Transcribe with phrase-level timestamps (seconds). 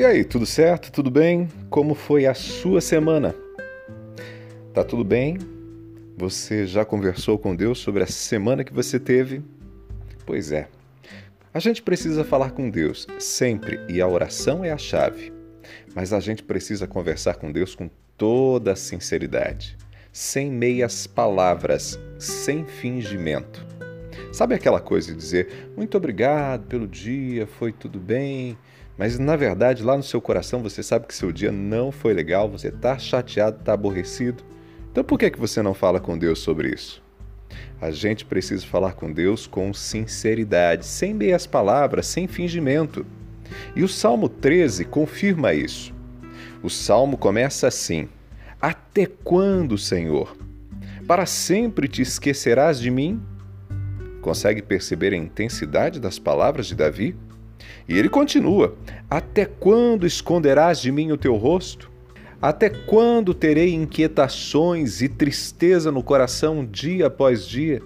[0.00, 0.90] E aí, tudo certo?
[0.90, 1.46] Tudo bem?
[1.68, 3.34] Como foi a sua semana?
[4.72, 5.36] Tá tudo bem?
[6.16, 9.42] Você já conversou com Deus sobre a semana que você teve?
[10.24, 10.70] Pois é.
[11.52, 15.34] A gente precisa falar com Deus sempre e a oração é a chave.
[15.94, 19.76] Mas a gente precisa conversar com Deus com toda a sinceridade,
[20.10, 23.66] sem meias palavras, sem fingimento.
[24.32, 28.56] Sabe aquela coisa de dizer muito obrigado pelo dia, foi tudo bem,
[29.00, 32.50] mas na verdade lá no seu coração você sabe que seu dia não foi legal,
[32.50, 34.44] você está chateado, está aborrecido.
[34.92, 37.02] Então por que, que você não fala com Deus sobre isso?
[37.80, 43.06] A gente precisa falar com Deus com sinceridade, sem meias palavras, sem fingimento.
[43.74, 45.94] E o Salmo 13 confirma isso.
[46.62, 48.06] O salmo começa assim:
[48.60, 50.36] Até quando, Senhor?
[51.08, 53.18] Para sempre te esquecerás de mim?
[54.20, 57.16] Consegue perceber a intensidade das palavras de Davi?
[57.88, 58.76] E ele continua:
[59.08, 61.90] Até quando esconderás de mim o teu rosto?
[62.40, 67.82] Até quando terei inquietações e tristeza no coração dia após dia?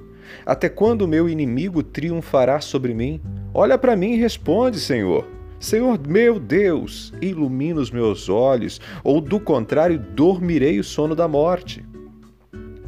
[0.46, 3.20] Até quando o meu inimigo triunfará sobre mim?
[3.52, 5.26] Olha para mim e responde, Senhor.
[5.58, 11.84] Senhor meu Deus, ilumina os meus olhos, ou do contrário, dormirei o sono da morte.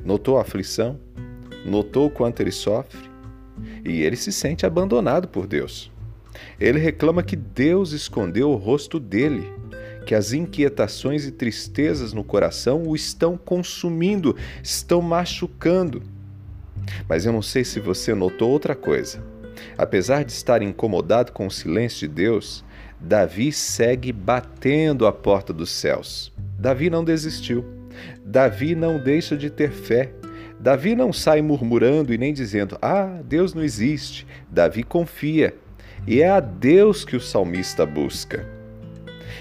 [0.05, 1.01] Notou a aflição?
[1.65, 3.17] Notou quanto ele sofre?
[3.85, 5.91] e ele se sente abandonado por Deus.
[6.61, 9.53] Ele reclama que Deus escondeu o rosto dele,
[10.07, 16.03] que as inquietações e tristezas no coração o estão consumindo, estão machucando.
[17.09, 19.23] Mas eu não sei se você notou outra coisa.
[19.77, 22.65] Apesar de estar incomodado com o silêncio de Deus,
[23.01, 26.33] Davi segue batendo a porta dos céus.
[26.59, 27.65] Davi não desistiu.
[28.25, 30.13] Davi não deixa de ter fé.
[30.59, 34.27] Davi não sai murmurando e nem dizendo: Ah, Deus não existe.
[34.51, 35.55] Davi confia.
[36.07, 38.49] E é a Deus que o salmista busca.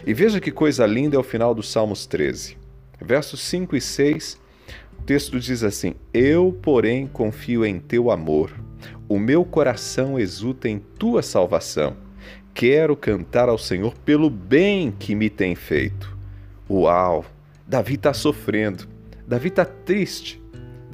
[0.04, 2.58] E veja que coisa linda é o final dos Salmos 13.
[3.00, 4.42] Versos 5 e 6,
[5.00, 8.52] o texto diz assim: Eu, porém, confio em teu amor.
[9.08, 11.98] O meu coração exulta em tua salvação.
[12.52, 16.18] Quero cantar ao Senhor pelo bem que me tem feito.
[16.68, 17.24] Uau!
[17.68, 18.88] Davi está sofrendo.
[19.28, 20.42] Davi está triste.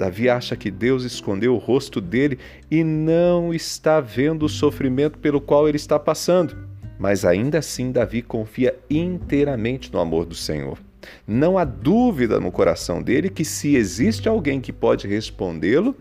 [0.02, 2.36] Davi acha que Deus escondeu o rosto dele
[2.68, 6.56] e não está vendo o sofrimento pelo qual ele está passando.
[6.98, 10.76] Mas ainda assim, Davi confia inteiramente no amor do Senhor.
[11.24, 15.94] Não há dúvida no coração dele que se existe alguém que pode respondê-lo,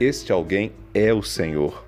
[0.00, 1.85] este alguém é o Senhor.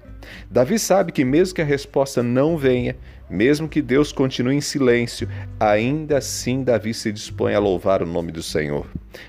[0.51, 2.97] Davi sabe que, mesmo que a resposta não venha,
[3.29, 5.29] mesmo que Deus continue em silêncio,
[5.61, 8.87] ainda assim Davi se dispõe a louvar o nome do Senhor.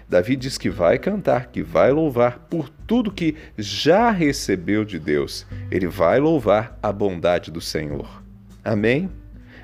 [0.08, 5.46] Davi diz que vai cantar, que vai louvar por tudo que já recebeu de Deus.
[5.70, 8.24] Ele vai louvar a bondade do Senhor.
[8.64, 9.09] Amém?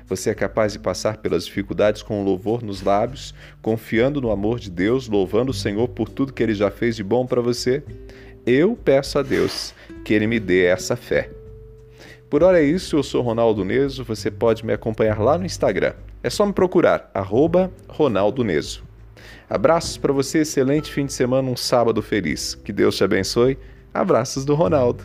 [0.08, 4.60] Você é capaz de passar pelas dificuldades com o louvor nos lábios, confiando no amor
[4.60, 7.82] de Deus, louvando o Senhor por tudo que ele já fez de bom para você?
[8.46, 9.74] Eu peço a Deus
[10.06, 11.28] que ele me dê essa fé.
[12.30, 15.94] Por hora é isso, eu sou Ronaldo Neso, você pode me acompanhar lá no Instagram.
[16.22, 18.84] É só me procurar, arroba Ronaldo Neso.
[19.50, 22.54] Abraços para você, excelente fim de semana, um sábado feliz.
[22.54, 23.58] Que Deus te abençoe.
[23.92, 25.02] Abraços do Ronaldo.